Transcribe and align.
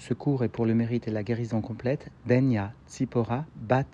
Ce 0.00 0.14
est 0.14 0.48
pour 0.48 0.64
le 0.64 0.74
mérite 0.74 1.08
et 1.08 1.10
la 1.10 1.22
guérison 1.22 1.60
complète 1.60 2.10
Bat. 2.26 3.84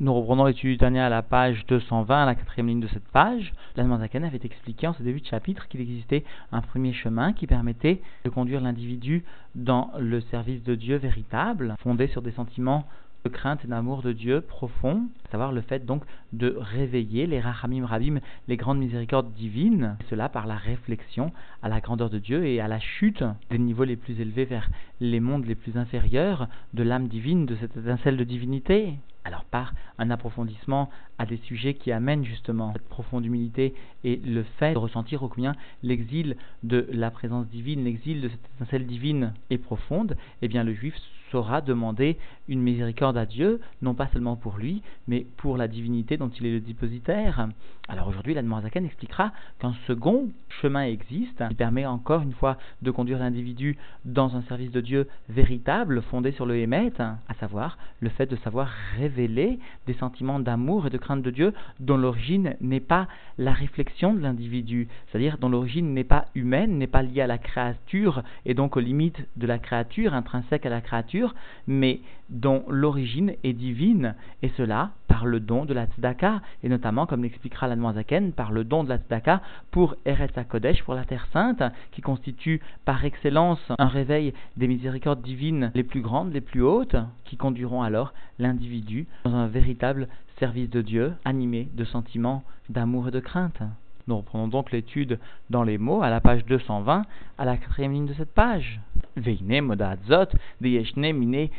Nous 0.00 0.14
reprenons 0.14 0.46
l'étude 0.46 0.80
Tania 0.80 1.04
à 1.04 1.08
la 1.10 1.20
page 1.20 1.66
220, 1.66 2.22
à 2.22 2.24
la 2.24 2.34
quatrième 2.34 2.68
ligne 2.68 2.80
de 2.80 2.88
cette 2.88 3.06
page. 3.08 3.52
L'Anne 3.76 3.92
avait 3.92 4.40
expliqué 4.42 4.86
en 4.86 4.94
ce 4.94 5.02
début 5.02 5.20
de 5.20 5.26
chapitre 5.26 5.68
qu'il 5.68 5.82
existait 5.82 6.24
un 6.50 6.62
premier 6.62 6.94
chemin 6.94 7.34
qui 7.34 7.46
permettait 7.46 8.00
de 8.24 8.30
conduire 8.30 8.62
l'individu 8.62 9.22
dans 9.54 9.90
le 9.98 10.22
service 10.22 10.62
de 10.62 10.74
Dieu 10.74 10.96
véritable, 10.96 11.74
fondé 11.78 12.06
sur 12.06 12.22
des 12.22 12.32
sentiments 12.32 12.86
de 13.24 13.30
crainte 13.30 13.64
et 13.64 13.68
d'amour 13.68 14.02
de 14.02 14.12
Dieu 14.12 14.42
profond, 14.42 15.08
à 15.26 15.30
savoir 15.30 15.50
le 15.50 15.62
fait 15.62 15.86
donc 15.86 16.04
de 16.34 16.54
réveiller 16.58 17.26
les 17.26 17.40
rachamim 17.40 17.86
rabim, 17.86 18.20
les 18.48 18.58
grandes 18.58 18.78
miséricordes 18.78 19.32
divines, 19.32 19.96
et 20.00 20.04
cela 20.10 20.28
par 20.28 20.46
la 20.46 20.56
réflexion 20.56 21.32
à 21.62 21.70
la 21.70 21.80
grandeur 21.80 22.10
de 22.10 22.18
Dieu 22.18 22.44
et 22.44 22.60
à 22.60 22.68
la 22.68 22.80
chute 22.80 23.24
des 23.50 23.58
niveaux 23.58 23.84
les 23.84 23.96
plus 23.96 24.20
élevés 24.20 24.44
vers 24.44 24.68
les 25.00 25.20
mondes 25.20 25.46
les 25.46 25.54
plus 25.54 25.78
inférieurs 25.78 26.48
de 26.74 26.82
l'âme 26.82 27.08
divine, 27.08 27.46
de 27.46 27.56
cette 27.56 27.76
étincelle 27.78 28.18
de 28.18 28.24
divinité. 28.24 28.94
Alors 29.26 29.44
par 29.44 29.72
un 29.98 30.10
approfondissement 30.10 30.90
à 31.16 31.24
des 31.24 31.38
sujets 31.38 31.72
qui 31.72 31.92
amènent 31.92 32.24
justement 32.24 32.74
cette 32.74 32.88
profonde 32.88 33.24
humilité 33.24 33.74
et 34.04 34.16
le 34.16 34.42
fait 34.58 34.74
de 34.74 34.78
ressentir 34.78 35.22
au 35.22 35.28
combien 35.28 35.54
l'exil 35.82 36.36
de 36.62 36.86
la 36.92 37.10
présence 37.10 37.46
divine, 37.46 37.84
l'exil 37.84 38.20
de 38.20 38.28
cette 38.28 38.50
étincelle 38.56 38.86
divine 38.86 39.32
est 39.48 39.56
profonde, 39.56 40.18
eh 40.42 40.48
bien 40.48 40.62
le 40.62 40.74
juif 40.74 40.94
saura 41.30 41.62
demander 41.62 42.18
une 42.48 42.60
miséricorde 42.60 43.16
à 43.16 43.26
Dieu, 43.26 43.60
non 43.82 43.94
pas 43.94 44.08
seulement 44.12 44.36
pour 44.36 44.58
lui, 44.58 44.82
mais 45.08 45.26
pour 45.36 45.56
la 45.56 45.68
divinité 45.68 46.16
dont 46.16 46.28
il 46.28 46.46
est 46.46 46.52
le 46.52 46.60
dépositaire. 46.60 47.48
Alors 47.88 48.08
aujourd'hui, 48.08 48.32
l'Admorazaken 48.32 48.86
expliquera 48.86 49.32
qu'un 49.58 49.74
second 49.86 50.30
chemin 50.60 50.84
existe, 50.84 51.46
qui 51.48 51.54
permet 51.54 51.84
encore 51.84 52.22
une 52.22 52.32
fois 52.32 52.56
de 52.80 52.90
conduire 52.90 53.18
l'individu 53.18 53.76
dans 54.06 54.36
un 54.36 54.42
service 54.42 54.70
de 54.70 54.80
Dieu 54.80 55.06
véritable, 55.28 56.00
fondé 56.02 56.32
sur 56.32 56.46
le 56.46 56.56
Hémet, 56.56 56.92
à 56.98 57.34
savoir 57.40 57.76
le 58.00 58.08
fait 58.08 58.26
de 58.26 58.36
savoir 58.36 58.68
révéler 58.98 59.58
des 59.86 59.94
sentiments 59.94 60.40
d'amour 60.40 60.86
et 60.86 60.90
de 60.90 60.98
crainte 60.98 61.22
de 61.22 61.30
Dieu 61.30 61.52
dont 61.80 61.96
l'origine 61.96 62.56
n'est 62.60 62.80
pas 62.80 63.06
la 63.38 63.52
réflexion 63.52 64.14
de 64.14 64.20
l'individu, 64.20 64.88
c'est-à-dire 65.06 65.38
dont 65.38 65.48
l'origine 65.48 65.92
n'est 65.92 66.04
pas 66.04 66.26
humaine, 66.34 66.78
n'est 66.78 66.86
pas 66.86 67.02
liée 67.02 67.20
à 67.20 67.26
la 67.26 67.38
créature 67.38 68.22
et 68.46 68.54
donc 68.54 68.76
aux 68.76 68.80
limites 68.80 69.26
de 69.36 69.46
la 69.46 69.58
créature, 69.58 70.14
intrinsèque 70.14 70.66
à 70.66 70.70
la 70.70 70.80
créature, 70.80 71.34
mais 71.66 72.00
dont 72.30 72.64
l'origine 72.68 73.34
est 73.44 73.52
divine, 73.52 74.14
et 74.42 74.50
cela 74.56 74.90
par 75.08 75.26
le 75.26 75.40
don 75.40 75.64
de 75.64 75.74
la 75.74 75.86
tzedaka, 75.86 76.40
et 76.62 76.68
notamment, 76.68 77.06
comme 77.06 77.22
l'expliquera 77.22 77.68
la 77.68 77.76
Zaken, 77.92 78.32
par 78.32 78.52
le 78.52 78.64
don 78.64 78.84
de 78.84 78.88
la 78.88 78.98
tzedaka 78.98 79.42
pour 79.70 79.94
Eretz 80.04 80.36
HaKodesh, 80.36 80.82
pour 80.84 80.94
la 80.94 81.04
Terre 81.04 81.26
Sainte, 81.32 81.62
qui 81.92 82.00
constitue 82.00 82.60
par 82.84 83.04
excellence 83.04 83.60
un 83.78 83.88
réveil 83.88 84.32
des 84.56 84.66
miséricordes 84.66 85.22
divines 85.22 85.70
les 85.74 85.84
plus 85.84 86.00
grandes, 86.00 86.32
les 86.32 86.40
plus 86.40 86.62
hautes, 86.62 86.96
qui 87.24 87.36
conduiront 87.36 87.82
alors 87.82 88.14
l'individu 88.38 89.06
dans 89.24 89.34
un 89.34 89.46
véritable 89.46 90.08
service 90.38 90.70
de 90.70 90.82
Dieu, 90.82 91.12
animé 91.24 91.68
de 91.74 91.84
sentiments 91.84 92.42
d'amour 92.68 93.08
et 93.08 93.12
de 93.12 93.20
crainte. 93.20 93.62
Nous 94.06 94.18
reprenons 94.18 94.48
donc 94.48 94.70
l'étude 94.70 95.18
dans 95.48 95.62
les 95.62 95.78
mots 95.78 96.02
à 96.02 96.10
la 96.10 96.20
page 96.20 96.44
220, 96.44 97.06
à 97.38 97.44
la 97.46 97.56
quatrième 97.56 97.92
ligne 97.92 98.06
de 98.06 98.12
cette 98.12 98.34
page. 98.34 98.80
Veine 99.16 99.62
modazot 99.62 100.26
de 100.60 101.12
mine 101.12 101.34
Et 101.34 101.50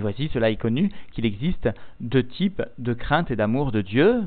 voici, 0.00 0.30
cela 0.32 0.50
est 0.50 0.56
connu, 0.56 0.92
qu'il 1.12 1.26
existe 1.26 1.68
deux 1.98 2.22
types 2.22 2.62
de 2.78 2.94
crainte 2.94 3.32
et 3.32 3.36
d'amour 3.36 3.72
de 3.72 3.80
Dieu. 3.80 4.22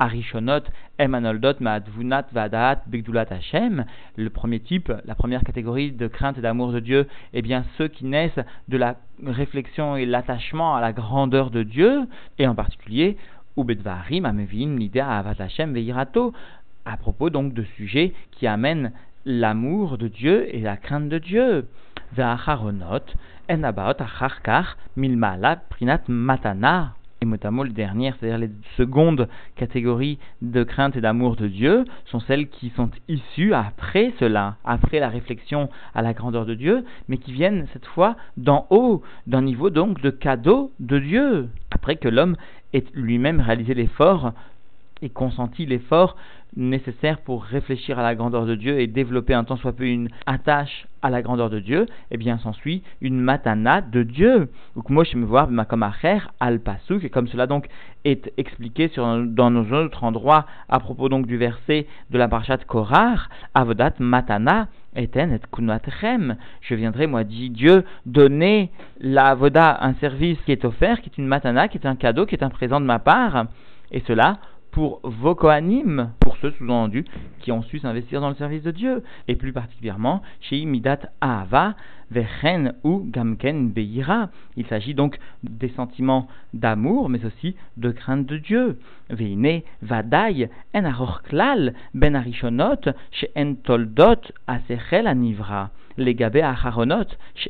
Arishonot, 0.00 0.62
Emanoldot, 0.98 1.54
Maadvunat, 1.60 2.26
Vadat, 2.32 2.82
Begdulat 2.86 3.26
Hashem. 3.30 3.84
Le 4.16 4.30
premier 4.30 4.58
type, 4.58 4.92
la 5.04 5.14
première 5.14 5.42
catégorie 5.42 5.92
de 5.92 6.08
crainte 6.08 6.38
et 6.38 6.40
d'amour 6.40 6.72
de 6.72 6.80
Dieu, 6.80 7.06
eh 7.32 7.42
bien 7.42 7.64
ceux 7.76 7.88
qui 7.88 8.06
naissent 8.06 8.40
de 8.68 8.76
la 8.76 8.96
réflexion 9.24 9.96
et 9.96 10.06
l'attachement 10.06 10.74
à 10.74 10.80
la 10.80 10.92
grandeur 10.92 11.50
de 11.50 11.62
Dieu, 11.62 12.06
et 12.38 12.46
en 12.46 12.54
particulier 12.54 13.16
Ubedvarim, 13.58 14.24
Amevin, 14.24 14.76
Nida, 14.76 15.18
Avat 15.18 15.40
Hashem, 15.40 15.74
Veirato, 15.74 16.32
à 16.84 16.96
propos 16.96 17.28
donc 17.28 17.52
de 17.52 17.64
sujets 17.76 18.14
qui 18.30 18.46
amènent 18.46 18.92
l'amour 19.26 19.98
de 19.98 20.08
Dieu 20.08 20.54
et 20.54 20.60
la 20.60 20.76
crainte 20.76 21.08
de 21.08 21.18
Dieu. 21.18 21.66
Ve'acharonot, 22.16 23.04
Enabaot, 23.50 24.00
Acharkar, 24.00 24.76
Milmala, 24.96 25.56
Prinat, 25.68 26.00
Matana. 26.08 26.94
Et 27.20 27.26
notamment 27.26 27.64
les 27.64 27.72
dernières, 27.72 28.14
c'est-à-dire 28.18 28.38
les 28.38 28.50
secondes 28.76 29.28
catégories 29.56 30.20
de 30.40 30.62
crainte 30.62 30.94
et 30.94 31.00
d'amour 31.00 31.34
de 31.34 31.48
Dieu, 31.48 31.84
sont 32.06 32.20
celles 32.20 32.48
qui 32.48 32.70
sont 32.70 32.90
issues 33.08 33.54
après 33.54 34.14
cela, 34.20 34.56
après 34.64 35.00
la 35.00 35.08
réflexion 35.08 35.68
à 35.96 36.02
la 36.02 36.14
grandeur 36.14 36.46
de 36.46 36.54
Dieu, 36.54 36.84
mais 37.08 37.18
qui 37.18 37.32
viennent 37.32 37.66
cette 37.72 37.86
fois 37.86 38.14
d'en 38.36 38.68
haut, 38.70 39.02
d'un 39.26 39.42
niveau 39.42 39.68
donc 39.68 40.00
de 40.00 40.10
cadeau 40.10 40.70
de 40.78 41.00
Dieu, 41.00 41.48
après 41.72 41.96
que 41.96 42.08
l'homme 42.08 42.36
ait 42.72 42.84
lui-même 42.94 43.40
réalisé 43.40 43.74
l'effort 43.74 44.32
et 45.02 45.10
consenti 45.10 45.66
l'effort 45.66 46.16
nécessaire 46.56 47.18
pour 47.18 47.44
réfléchir 47.44 47.98
à 47.98 48.02
la 48.02 48.14
grandeur 48.14 48.46
de 48.46 48.54
Dieu 48.54 48.80
et 48.80 48.86
développer 48.86 49.34
un 49.34 49.44
temps 49.44 49.56
soit 49.56 49.72
peu 49.72 49.84
une 49.84 50.08
attache 50.26 50.86
à 51.02 51.10
la 51.10 51.22
grandeur 51.22 51.50
de 51.50 51.60
Dieu, 51.60 51.86
eh 52.10 52.16
bien 52.16 52.38
s'ensuit 52.38 52.82
une 53.00 53.20
matana 53.20 53.80
de 53.80 54.02
Dieu. 54.02 54.48
Ou 54.74 54.82
je 55.04 55.16
me 55.16 55.24
voir 55.24 55.48
al 56.40 56.60
pasuk 56.60 57.04
et 57.04 57.10
comme 57.10 57.28
cela 57.28 57.46
donc 57.46 57.68
est 58.04 58.32
expliqué 58.36 58.88
sur, 58.88 59.24
dans 59.26 59.50
nos 59.50 59.72
autres 59.72 60.02
endroits 60.02 60.46
à 60.68 60.80
propos 60.80 61.08
donc 61.08 61.26
du 61.26 61.36
verset 61.36 61.86
de 62.10 62.18
la 62.18 62.28
parchat 62.28 62.58
Korar, 62.66 63.28
avodat 63.54 63.94
matana 64.00 64.68
et. 64.98 66.36
Je 66.60 66.74
viendrai, 66.74 67.06
moi, 67.06 67.24
dit 67.24 67.50
Dieu, 67.50 67.84
donner 68.06 68.70
la 69.00 69.28
avoda, 69.28 69.78
un 69.80 69.94
service 69.94 70.38
qui 70.44 70.52
est 70.52 70.64
offert, 70.64 71.00
qui 71.00 71.10
est 71.10 71.18
une 71.18 71.26
matana, 71.26 71.68
qui 71.68 71.78
est 71.78 71.86
un 71.86 71.96
cadeau, 71.96 72.26
qui 72.26 72.34
est 72.34 72.42
un 72.42 72.50
présent 72.50 72.80
de 72.80 72.86
ma 72.86 72.98
part, 72.98 73.46
et 73.92 74.00
cela 74.00 74.38
pour 74.70 75.00
vos 75.02 75.34
Kohanim, 75.34 76.12
pour 76.20 76.36
ceux 76.38 76.50
sous-entendus 76.52 77.04
qui 77.40 77.52
ont 77.52 77.62
su 77.62 77.78
s'investir 77.78 78.20
dans 78.20 78.28
le 78.28 78.34
service 78.34 78.62
de 78.62 78.70
Dieu, 78.70 79.02
et 79.26 79.36
plus 79.36 79.52
particulièrement 79.52 80.22
chez 80.40 80.64
Midat 80.64 81.10
Ahava, 81.20 81.74
Vechen 82.10 82.74
ou 82.84 83.04
Gamken 83.06 83.70
Beira. 83.70 84.30
Il 84.56 84.66
s'agit 84.66 84.94
donc 84.94 85.18
des 85.42 85.68
sentiments 85.70 86.28
d'amour, 86.54 87.08
mais 87.08 87.24
aussi 87.24 87.56
de 87.76 87.90
crainte 87.90 88.26
de 88.26 88.38
Dieu. 88.38 88.78
Veine 89.10 89.62
Vadai 89.82 90.48
En 90.74 90.92
Ben 91.94 92.16
Arishonot 92.16 92.92
She 93.10 93.26
En 93.36 93.54
Toldot 93.54 94.20
Asechel 94.46 95.06
Anivra 95.06 95.70
les 95.98 96.14
gabé 96.14 96.42
acharonot, 96.42 97.04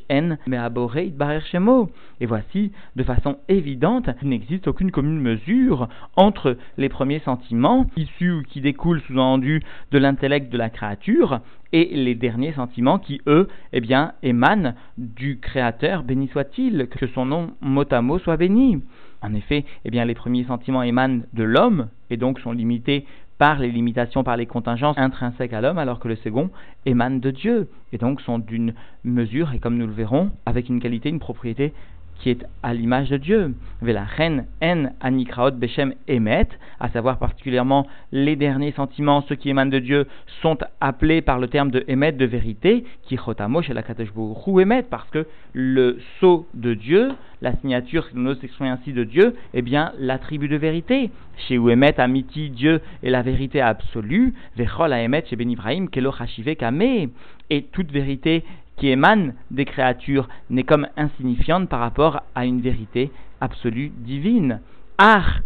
barer 0.09 1.41
shemo. 1.41 1.91
Et 2.21 2.27
voici, 2.27 2.73
de 2.97 3.03
façon 3.03 3.39
évidente, 3.49 4.11
il 4.23 4.29
n'existe 4.29 4.69
aucune 4.69 4.91
commune 4.91 5.21
mesure 5.21 5.89
entre 6.17 6.57
les 6.77 6.89
premiers 6.89 7.21
sentiments, 7.21 7.87
issus 7.97 8.33
ou 8.33 8.43
qui 8.43 8.61
découlent 8.61 9.03
sous-entendu 9.03 9.63
de 9.91 9.99
l'intellect 9.99 10.51
de 10.51 10.59
la 10.59 10.71
créature, 10.71 11.41
et 11.73 11.85
les 11.95 12.15
derniers 12.15 12.53
sentiments 12.53 12.99
qui, 12.99 13.21
eux, 13.27 13.49
eh 13.73 13.81
bien, 13.81 14.13
émanent 14.23 14.75
du 14.97 15.39
Créateur, 15.39 16.03
béni 16.03 16.29
soit-il, 16.29 16.89
que 16.89 17.07
son 17.09 17.27
nom 17.27 17.51
mot 17.61 17.85
à 17.91 18.01
mot 18.01 18.19
soit 18.19 18.37
béni. 18.37 18.83
En 19.21 19.35
effet, 19.35 19.65
eh 19.85 19.91
bien, 19.91 20.05
les 20.05 20.15
premiers 20.15 20.45
sentiments 20.45 20.83
émanent 20.83 21.23
de 21.33 21.43
l'homme 21.43 21.89
et 22.11 22.17
donc 22.17 22.41
sont 22.41 22.53
limités 22.53 23.05
par 23.39 23.59
les 23.59 23.71
limitations, 23.71 24.25
par 24.25 24.37
les 24.37 24.47
contingences 24.47 24.99
intrinsèques 24.99 25.53
à 25.53 25.61
l'homme, 25.61 25.79
alors 25.79 26.01
que 26.01 26.09
le 26.09 26.17
second 26.17 26.51
émane 26.85 27.21
de 27.21 27.31
Dieu, 27.31 27.69
et 27.93 27.99
donc 27.99 28.21
sont 28.21 28.39
d'une 28.39 28.75
mesure, 29.05 29.53
et 29.55 29.61
comme 29.61 29.79
nous 29.79 29.87
le 29.87 29.93
verrons, 29.93 30.31
avec 30.45 30.69
une 30.69 30.81
qualité, 30.81 31.09
une 31.09 31.21
propriété 31.21 31.73
qui 32.19 32.31
est 32.31 32.45
à 32.63 32.75
l'image 32.75 33.11
de 33.11 33.17
Dieu. 33.17 33.55
reine 33.81 34.47
en 34.63 34.87
anikraot 35.01 35.53
beshem 35.53 35.95
emet, 36.09 36.49
à 36.81 36.89
savoir 36.89 37.19
particulièrement 37.19 37.87
les 38.13 38.37
derniers 38.37 38.73
sentiments, 38.73 39.25
ceux 39.29 39.37
qui 39.37 39.51
émanent 39.51 39.71
de 39.71 39.79
Dieu, 39.79 40.07
sont 40.43 40.59
appelés 40.81 41.23
par 41.23 41.39
le 41.39 41.49
terme 41.49 41.71
de 41.71 41.85
emet, 41.89 42.13
de 42.13 42.25
vérité, 42.25 42.85
qui 43.03 43.17
chotamo 43.17 43.63
chez 43.63 43.75
la 43.75 43.83
emet, 43.83 44.83
parce 44.83 45.09
que 45.11 45.27
le 45.53 45.99
sceau 46.19 46.47
de 46.55 46.75
Dieu, 46.75 47.13
la 47.41 47.55
signature, 47.57 48.07
si 48.09 48.17
nous 48.17 48.33
exprimons 48.33 48.73
ainsi 48.73 48.93
de 48.93 49.05
Dieu, 49.05 49.37
eh 49.55 49.63
bien, 49.63 49.93
l'attribut 49.99 50.49
de 50.49 50.57
vérité. 50.57 51.11
Chez 51.47 51.55
Uemet, 51.55 52.01
Amiti, 52.01 52.51
Dieu 52.51 52.81
est 53.03 53.11
la 53.11 53.23
vérité 53.23 53.61
absolue, 53.61 54.35
Vechol 54.57 54.93
Emet, 54.93 55.25
chez 55.31 55.37
Ben 55.37 55.49
Ibrahim, 55.49 55.89
Kelo 55.89 56.13
Kame, 56.59 57.11
et 57.51 57.63
toute 57.73 57.91
vérité 57.93 58.45
qui 58.79 58.89
émane 58.89 59.35
des 59.51 59.65
créatures 59.65 60.29
n'est 60.51 60.65
comme 60.65 60.89
insignifiante 60.97 61.69
par 61.69 61.81
rapport 61.81 62.23
à 62.35 62.47
une 62.47 62.61
vérité 62.61 63.11
absolue 63.41 63.91
divine. 63.95 64.61
Ar 64.99 65.41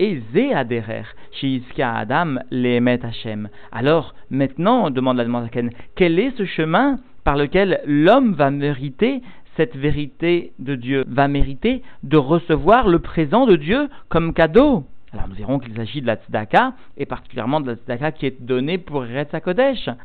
et 0.00 0.20
aderer, 0.54 1.04
Iska 1.42 1.94
Adam 1.94 2.36
l'émet 2.50 3.04
Hashem. 3.04 3.48
Alors, 3.70 4.14
maintenant, 4.30 4.90
demande 4.90 5.16
la 5.16 5.24
demande 5.24 5.48
quel 5.94 6.18
est 6.18 6.36
ce 6.36 6.44
chemin 6.44 6.98
par 7.22 7.36
lequel 7.36 7.80
l'homme 7.86 8.34
va 8.34 8.50
mériter 8.50 9.22
cette 9.56 9.76
vérité 9.76 10.52
de 10.58 10.74
Dieu, 10.74 11.04
va 11.06 11.28
mériter 11.28 11.82
de 12.02 12.16
recevoir 12.16 12.88
le 12.88 12.98
présent 12.98 13.46
de 13.46 13.56
Dieu 13.56 13.88
comme 14.08 14.34
cadeau? 14.34 14.84
Alors 15.14 15.28
nous 15.28 15.36
verrons 15.36 15.60
qu'il 15.60 15.76
s'agit 15.76 16.00
de 16.00 16.08
la 16.08 16.16
tzedaka, 16.16 16.72
et 16.96 17.06
particulièrement 17.06 17.60
de 17.60 17.68
la 17.70 17.76
tzedaka 17.76 18.10
qui 18.10 18.26
est 18.26 18.42
donnée 18.42 18.78
pour 18.78 19.04
Eretz. 19.04 19.30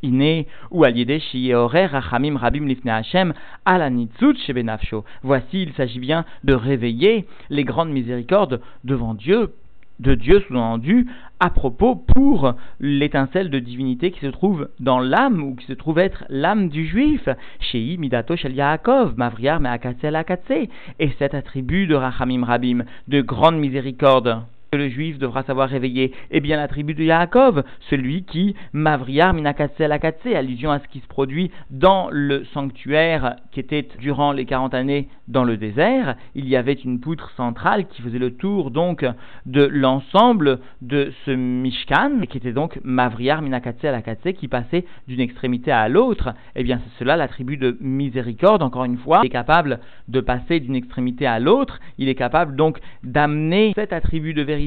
Iné 0.04 0.46
ou 0.70 0.82
Rachamim 0.82 2.38
Rabim 2.38 2.68
Lifne 2.68 2.90
Hashem 2.90 3.34
Shebenafsho. 3.66 5.04
Voici, 5.24 5.64
il 5.64 5.74
s'agit 5.74 6.00
bien 6.00 6.26
de 6.44 6.54
réveiller 6.54 7.26
les 7.50 7.64
grandes 7.64 7.90
miséricordes 7.90 8.62
devant 8.84 9.16
Dieu 9.16 9.52
de 10.00 10.14
Dieu 10.14 10.42
sous-entendu 10.48 11.08
à 11.40 11.50
propos 11.50 11.96
pour 11.96 12.54
l'étincelle 12.80 13.50
de 13.50 13.60
divinité 13.60 14.12
qui 14.12 14.20
se 14.20 14.28
trouve 14.28 14.70
dans 14.80 15.00
l'âme 15.00 15.42
ou 15.42 15.56
qui 15.56 15.66
se 15.66 15.74
trouve 15.74 15.98
être 15.98 16.24
l'âme 16.30 16.70
du 16.70 16.86
juif. 16.86 17.28
Shei 17.60 17.98
Midato 17.98 18.36
Shel 18.36 18.54
Yaakov, 18.54 19.18
Mavriar 19.18 19.60
Akatse, 19.66 20.70
et 21.00 21.10
cet 21.18 21.34
attribut 21.34 21.88
de 21.88 21.96
Rachamim 21.96 22.46
Rabim, 22.46 22.86
de 23.08 23.22
grande 23.22 23.58
miséricorde 23.58 24.44
que 24.72 24.78
le 24.78 24.90
juif 24.90 25.18
devra 25.18 25.44
savoir 25.44 25.70
réveiller 25.70 26.14
Eh 26.32 26.40
bien, 26.40 26.58
la 26.58 26.68
tribu 26.68 26.94
de 26.94 27.04
Yaakov, 27.04 27.64
celui 27.90 28.24
qui, 28.24 28.56
Mavriar 28.74 29.34
Minakatse 29.34 29.80
Lakatse, 29.80 30.28
allusion 30.36 30.72
à 30.72 30.80
ce 30.80 30.88
qui 30.88 31.00
se 31.00 31.08
produit 31.08 31.52
dans 31.72 32.10
le 32.12 32.44
sanctuaire 32.54 33.38
qui 33.52 33.60
était 33.60 33.88
durant 34.00 34.32
les 34.32 34.46
40 34.46 34.74
années 34.74 35.08
dans 35.28 35.44
le 35.44 35.58
désert, 35.58 36.16
il 36.36 36.48
y 36.48 36.56
avait 36.56 36.74
une 36.74 37.00
poutre 37.00 37.32
centrale 37.32 37.88
qui 37.88 38.02
faisait 38.02 38.20
le 38.20 38.36
tour 38.36 38.72
donc 38.72 39.06
de 39.46 39.64
l'ensemble 39.64 40.60
de 40.82 41.12
ce 41.26 41.32
Mishkan, 41.32 42.22
qui 42.30 42.38
était 42.38 42.54
donc 42.54 42.80
Mavriar 42.84 43.42
Minakatse 43.42 43.84
Lakatse, 43.84 44.34
qui 44.38 44.48
passait 44.48 44.86
d'une 45.08 45.20
extrémité 45.20 45.72
à 45.72 45.90
l'autre. 45.90 46.34
Eh 46.56 46.64
bien, 46.64 46.80
c'est 46.84 47.00
cela 47.00 47.18
la 47.18 47.28
tribu 47.28 47.58
de 47.58 47.78
miséricorde, 47.80 48.62
encore 48.62 48.86
une 48.86 48.98
fois, 48.98 49.22
est 49.24 49.30
capable 49.30 49.80
de 50.08 50.22
passer 50.22 50.60
d'une 50.60 50.76
extrémité 50.76 51.26
à 51.26 51.40
l'autre, 51.40 51.80
il 51.98 52.10
est 52.10 52.16
capable 52.16 52.56
donc 52.56 52.80
d'amener 53.04 53.74
cet 53.76 53.94
attribut 53.94 54.34
de 54.34 54.42
vérité 54.42 54.59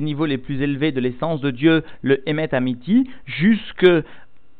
au 0.00 0.04
niveau 0.04 0.26
les 0.26 0.38
plus 0.38 0.62
élevés 0.62 0.92
de 0.92 1.00
l'essence 1.00 1.40
de 1.40 1.50
Dieu, 1.50 1.82
le 2.02 2.28
Emet 2.28 2.54
Amiti, 2.54 3.08
jusque 3.26 3.86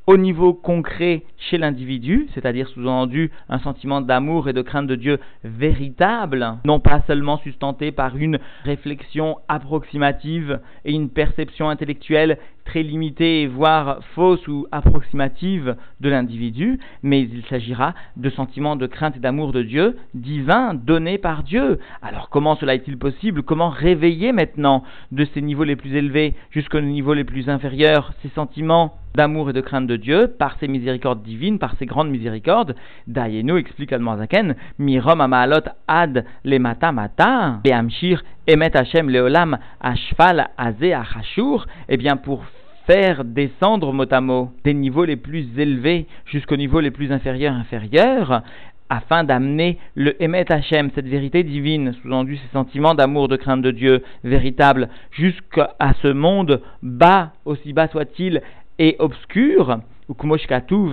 au 0.06 0.16
niveau 0.16 0.54
concret 0.54 1.24
chez 1.36 1.58
l'individu, 1.58 2.28
c'est-à-dire 2.32 2.68
sous-entendu 2.68 3.30
un 3.48 3.58
sentiment 3.58 4.00
d'amour 4.00 4.48
et 4.48 4.52
de 4.52 4.62
crainte 4.62 4.86
de 4.86 4.94
Dieu 4.94 5.18
véritable, 5.44 6.58
non 6.64 6.80
pas 6.80 7.02
seulement 7.06 7.38
sustenté 7.38 7.90
par 7.90 8.16
une 8.16 8.38
réflexion 8.64 9.38
approximative 9.48 10.60
et 10.84 10.92
une 10.92 11.10
perception 11.10 11.68
intellectuelle 11.68 12.38
très 12.64 12.82
limitée, 12.82 13.46
voire 13.46 14.00
fausse 14.14 14.46
ou 14.48 14.66
approximative 14.72 15.76
de 16.00 16.08
l'individu, 16.08 16.78
mais 17.02 17.22
il 17.22 17.44
s'agira 17.48 17.94
de 18.16 18.28
sentiments 18.30 18.76
de 18.76 18.86
crainte 18.86 19.16
et 19.16 19.20
d'amour 19.20 19.52
de 19.52 19.62
Dieu, 19.62 19.96
divins, 20.14 20.74
donnés 20.74 21.18
par 21.18 21.42
Dieu. 21.42 21.78
Alors 22.02 22.28
comment 22.28 22.56
cela 22.56 22.74
est-il 22.74 22.98
possible? 22.98 23.42
Comment 23.42 23.70
réveiller 23.70 24.32
maintenant 24.32 24.82
de 25.12 25.24
ces 25.32 25.42
niveaux 25.42 25.64
les 25.64 25.76
plus 25.76 25.94
élevés 25.94 26.34
jusqu'aux 26.50 26.80
niveaux 26.80 27.14
les 27.14 27.24
plus 27.24 27.48
inférieurs 27.48 28.12
ces 28.22 28.28
sentiments? 28.30 28.94
D'amour 29.16 29.50
et 29.50 29.52
de 29.52 29.60
crainte 29.60 29.88
de 29.88 29.96
Dieu 29.96 30.28
par 30.28 30.56
ses 30.60 30.68
miséricordes 30.68 31.22
divines, 31.22 31.58
par 31.58 31.74
ses 31.76 31.86
grandes 31.86 32.10
miséricordes. 32.10 32.76
Dayenu 33.08 33.58
explique 33.58 33.92
Admorazaken, 33.92 34.54
Mirom 34.78 35.20
amalot 35.20 35.64
ad 35.88 36.24
le 36.44 36.58
mata 36.58 36.92
mata, 36.92 37.60
amshir 37.72 38.22
emet 38.46 38.76
Hashem 38.76 39.10
leolam 39.10 39.58
ashfal 39.80 40.48
aze 40.56 40.92
achashur, 40.92 41.66
eh 41.88 41.96
bien 41.96 42.16
pour 42.16 42.44
faire 42.86 43.24
descendre 43.24 43.92
mot 43.92 44.06
à 44.12 44.20
mot 44.20 44.52
des 44.64 44.74
niveaux 44.74 45.04
les 45.04 45.16
plus 45.16 45.46
élevés 45.58 46.06
jusqu'aux 46.26 46.56
niveaux 46.56 46.80
les 46.80 46.92
plus 46.92 47.10
inférieurs 47.10 47.54
inférieurs, 47.54 48.42
afin 48.88 49.24
d'amener 49.24 49.78
le 49.94 50.20
Emet 50.22 50.50
Hashem, 50.50 50.90
cette 50.94 51.08
vérité 51.08 51.42
divine, 51.42 51.92
sous-entendu 51.94 52.36
ces 52.36 52.52
sentiments 52.52 52.94
d'amour, 52.94 53.28
de 53.28 53.36
crainte 53.36 53.62
de 53.62 53.70
Dieu 53.70 54.02
véritable, 54.22 54.88
jusqu'à 55.10 55.74
ce 56.02 56.08
monde 56.08 56.62
bas, 56.82 57.32
aussi 57.44 57.72
bas 57.72 57.88
soit-il, 57.88 58.42
et 58.78 58.96
obscur, 58.98 59.80
ou 60.08 60.36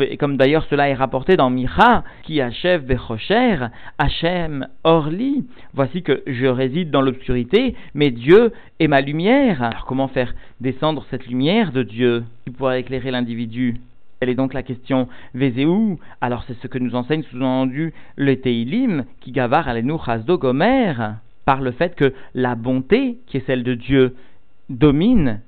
et 0.01 0.17
comme 0.17 0.37
d'ailleurs 0.37 0.65
cela 0.69 0.89
est 0.89 0.95
rapporté 0.95 1.37
dans 1.37 1.51
Micha, 1.51 2.03
qui 2.23 2.41
achève 2.41 2.85
Bechocher, 2.85 3.67
Hachem 3.99 4.67
Orli. 4.83 5.45
Voici 5.73 6.01
que 6.01 6.23
je 6.25 6.47
réside 6.47 6.89
dans 6.89 7.01
l'obscurité, 7.01 7.75
mais 7.93 8.09
Dieu 8.09 8.51
est 8.79 8.87
ma 8.87 9.01
lumière. 9.01 9.61
Alors 9.61 9.85
comment 9.85 10.07
faire 10.07 10.33
descendre 10.61 11.05
cette 11.11 11.27
lumière 11.27 11.71
de 11.71 11.83
Dieu 11.83 12.23
qui 12.43 12.51
pourra 12.51 12.79
éclairer 12.79 13.11
l'individu? 13.11 13.77
Elle 14.19 14.29
est 14.29 14.35
donc 14.35 14.53
la 14.53 14.63
question 14.63 15.07
Vezéou. 15.35 15.99
Alors 16.21 16.43
c'est 16.47 16.59
ce 16.59 16.67
que 16.67 16.79
nous 16.79 16.95
enseigne 16.95 17.23
sous-entendu 17.23 17.93
le 18.15 18.37
Teilim, 18.37 19.05
qui 19.19 19.31
gavar 19.31 19.67
alenu 19.67 19.93
chasdo 20.03 20.39
gomer, 20.39 20.93
par 21.45 21.61
le 21.61 21.71
fait 21.71 21.93
que 21.95 22.13
la 22.33 22.55
bonté, 22.55 23.17
qui 23.27 23.37
est 23.37 23.45
celle 23.45 23.63
de 23.63 23.75
Dieu, 23.75 24.15
domine, 24.69 25.41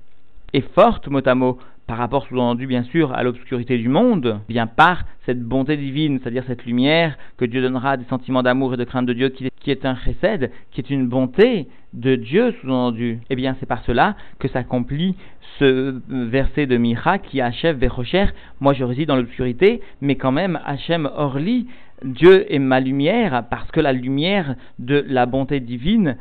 est 0.53 0.73
forte 0.73 1.07
mot 1.07 1.25
à 1.25 1.35
mot 1.35 1.57
par 1.87 1.97
rapport 1.97 2.25
sous-entendu 2.27 2.67
bien 2.67 2.83
sûr 2.83 3.13
à 3.13 3.23
l'obscurité 3.23 3.77
du 3.77 3.89
monde, 3.89 4.39
bien 4.47 4.67
par 4.67 5.05
cette 5.25 5.41
bonté 5.41 5.77
divine, 5.77 6.19
c'est-à-dire 6.19 6.43
cette 6.47 6.65
lumière 6.65 7.17
que 7.37 7.45
Dieu 7.45 7.61
donnera 7.61 7.97
des 7.97 8.05
sentiments 8.05 8.43
d'amour 8.43 8.73
et 8.73 8.77
de 8.77 8.83
crainte 8.83 9.05
de 9.05 9.13
Dieu 9.13 9.29
qui, 9.29 9.71
est 9.71 9.85
un 9.85 9.95
chesed, 9.95 10.51
qui 10.71 10.81
est 10.81 10.89
une 10.89 11.07
bonté 11.07 11.67
de 11.93 12.15
Dieu 12.15 12.53
sous-entendu. 12.61 13.19
Eh 13.29 13.35
bien 13.35 13.55
c'est 13.59 13.65
par 13.65 13.83
cela 13.83 14.15
que 14.39 14.47
s'accomplit 14.47 15.15
ce 15.59 16.01
verset 16.09 16.65
de 16.65 16.77
Micha 16.77 17.17
qui 17.19 17.39
achève 17.39 17.77
Vechocher, 17.77 18.25
moi 18.59 18.73
je 18.73 18.83
réside 18.83 19.07
dans 19.07 19.15
l'obscurité, 19.15 19.81
mais 20.01 20.15
quand 20.15 20.31
même 20.31 20.59
Hachem 20.65 21.09
Orli, 21.15 21.67
Dieu 22.03 22.51
est 22.53 22.59
ma 22.59 22.79
lumière 22.79 23.45
parce 23.49 23.71
que 23.71 23.79
la 23.79 23.93
lumière 23.93 24.55
de 24.79 25.05
la 25.07 25.25
bonté 25.25 25.59
divine 25.59 26.17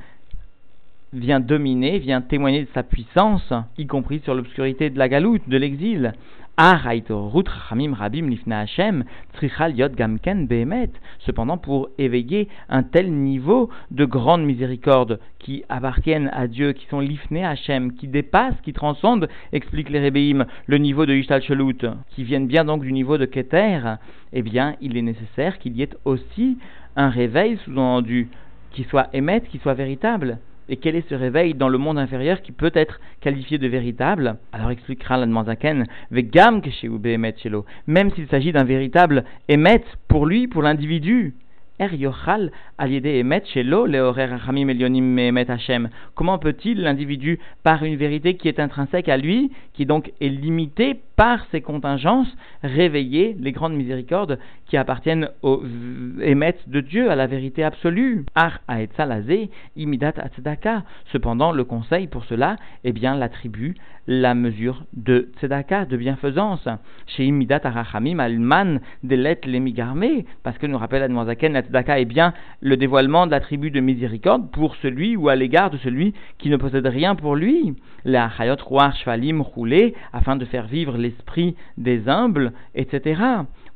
vient 1.15 1.41
dominer, 1.41 1.99
vient 1.99 2.21
témoigner 2.21 2.63
de 2.63 2.69
sa 2.75 2.83
puissance, 2.83 3.53
y 3.79 3.87
compris 3.87 4.21
sur 4.21 4.35
l'obscurité 4.35 4.91
de 4.91 4.99
la 4.99 5.09
galoute, 5.09 5.49
de 5.49 5.57
l'exil. 5.57 6.13
Cependant, 11.19 11.59
pour 11.59 11.89
éveiller 11.99 12.49
un 12.69 12.83
tel 12.85 13.13
niveau 13.13 13.71
de 13.91 14.05
grande 14.05 14.45
miséricorde 14.45 15.19
qui 15.41 15.65
appartiennent 15.69 16.31
à 16.33 16.47
Dieu, 16.47 16.73
qui 16.73 16.87
sont 16.87 17.01
lifné 17.01 17.45
Hachem, 17.45 17.95
qui 17.95 18.07
dépassent, 18.07 18.61
qui 18.63 18.73
transcendent, 18.73 19.29
explique 19.53 19.91
les 19.91 19.99
Rebbeim, 19.99 20.47
le 20.67 20.79
niveau 20.79 21.07
de 21.07 21.15
Ishtal 21.15 21.43
Shelut, 21.43 21.87
qui 22.11 22.23
viennent 22.23 22.47
bien 22.47 22.65
donc 22.65 22.83
du 22.83 22.93
niveau 22.93 23.19
de 23.19 23.27
Keter, 23.27 23.97
eh 24.33 24.43
bien, 24.43 24.77
il 24.81 24.97
est 24.97 25.03
nécessaire 25.03 25.59
qu'il 25.59 25.77
y 25.77 25.83
ait 25.83 25.91
aussi 26.05 26.59
un 26.95 27.09
réveil 27.09 27.59
sous-entendu, 27.65 28.29
qui 28.71 28.85
soit 28.85 29.09
émette, 29.13 29.49
qui 29.49 29.59
soit 29.59 29.75
véritable. 29.75 30.39
Et 30.69 30.77
quel 30.77 30.97
est 30.97 31.09
ce 31.09 31.15
réveil 31.15 31.55
dans 31.55 31.69
le 31.69 31.79
monde 31.79 31.99
inférieur 31.99 32.41
qui 32.41 32.53
peut 32.53 32.73
être 32.75 33.01
qualifié 33.21 33.59
de 33.59 33.69
véritable? 33.69 34.37
Alors 34.53 34.71
expliquera 34.71 35.19
la 35.19 35.45
Zaken, 35.45 35.87
même 37.87 38.11
s'il 38.13 38.29
s'agit 38.29 38.53
d'un 38.53 38.65
véritable 38.65 39.25
émet 39.49 39.85
pour 40.09 40.27
lui, 40.27 40.49
pour 40.49 40.63
l'individu, 40.63 41.35
Er 41.81 41.89
Comment 46.15 46.39
peut-il, 46.39 46.81
l'individu, 46.81 47.41
par 47.65 47.83
une 47.83 47.97
vérité 47.97 48.37
qui 48.37 48.47
est 48.47 48.61
intrinsèque 48.61 49.09
à 49.09 49.17
lui, 49.17 49.51
qui 49.73 49.85
donc 49.85 50.13
est 50.21 50.29
limitée 50.29 51.01
par 51.17 51.47
ses 51.51 51.61
contingences, 51.61 52.35
réveiller 52.63 53.37
les 53.39 53.53
grandes 53.53 53.75
miséricordes 53.75 54.39
qui 54.67 54.77
appartiennent 54.77 55.29
au 55.43 55.63
émet 56.21 56.57
de 56.67 56.81
Dieu, 56.81 57.11
à 57.11 57.17
la 57.17 57.27
vérité 57.27 57.63
absolue 57.63 58.25
Ar 58.35 58.61
imidat 59.77 60.13
Cependant, 61.13 61.53
le 61.53 61.65
conseil 61.65 62.07
pour 62.07 62.25
cela, 62.25 62.57
eh 62.85 62.93
bien, 62.93 63.17
l'attribue 63.17 63.75
la 64.07 64.35
mesure 64.35 64.85
de 64.93 65.31
tzedaka, 65.39 65.87
de 65.87 65.97
bienfaisance. 65.97 66.69
Chez 67.07 67.25
imidat 67.25 67.61
arachamim 67.65 68.19
alman 68.19 68.81
delet 69.03 69.41
lemigarme, 69.47 70.25
parce 70.43 70.59
que 70.59 70.67
nous 70.67 70.79
rappelle 70.79 71.03
Admozaken, 71.03 71.53
la 71.53 71.63
tzedaka 71.63 72.01
est 72.01 72.05
bien 72.05 72.35
le 72.61 72.77
dévoilement 72.77 73.27
de 73.27 73.31
l'attribut 73.31 73.71
de 73.71 73.81
miséricorde 73.81 74.51
pour 74.51 74.77
celui 74.77 75.17
ou 75.17 75.29
à 75.29 75.37
l'égard 75.37 75.71
de 75.71 75.79
celui 75.79 76.15
qui 76.39 76.51
ne 76.51 76.57
possède 76.57 76.87
rien 76.87 77.15
pour 77.15 77.35
lui. 77.37 77.75
La 78.05 78.31
chayot 78.37 78.57
ruach 78.67 78.97
shvalim 79.03 79.41
roulé, 79.41 79.95
afin 80.13 80.37
de 80.37 80.45
faire 80.45 80.67
vivre 80.67 80.99
l'esprit 81.05 81.57
des 81.77 82.09
humbles, 82.09 82.53
etc. 82.75 83.23